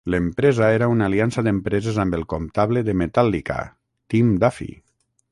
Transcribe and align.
L'empresa 0.11 0.67
era 0.75 0.85
una 0.91 1.05
aliança 1.09 1.43
d'empreses 1.47 1.99
amb 2.03 2.17
el 2.19 2.25
comptable 2.33 2.83
de 2.87 2.95
"Metallica", 3.01 3.59
Tim 4.15 4.33
Duffy. 4.45 4.71